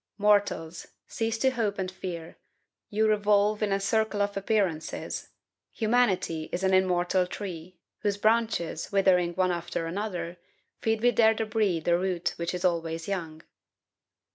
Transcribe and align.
Mortals! 0.17 0.87
cease 1.05 1.37
to 1.37 1.51
hope 1.51 1.77
and 1.77 1.91
fear; 1.91 2.37
you 2.89 3.07
revolve 3.07 3.61
in 3.61 3.71
a 3.71 3.79
circle 3.79 4.19
of 4.23 4.35
appearances; 4.35 5.29
humanity 5.71 6.49
is 6.51 6.63
an 6.63 6.73
immortal 6.73 7.27
tree, 7.27 7.77
whose 7.99 8.17
branches, 8.17 8.91
withering 8.91 9.35
one 9.35 9.51
after 9.51 9.85
another, 9.85 10.37
feed 10.79 11.01
with 11.03 11.17
their 11.17 11.35
debris 11.35 11.79
the 11.81 11.99
root 11.99 12.33
which 12.37 12.55
is 12.55 12.65
always 12.65 13.07
young!" 13.07 13.43